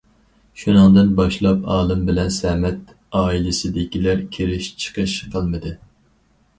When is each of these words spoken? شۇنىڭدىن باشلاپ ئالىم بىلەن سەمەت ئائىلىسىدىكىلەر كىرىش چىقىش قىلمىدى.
شۇنىڭدىن 0.61 1.11
باشلاپ 1.19 1.67
ئالىم 1.75 2.01
بىلەن 2.09 2.33
سەمەت 2.39 2.91
ئائىلىسىدىكىلەر 3.21 4.27
كىرىش 4.35 4.75
چىقىش 4.83 5.19
قىلمىدى. 5.33 5.81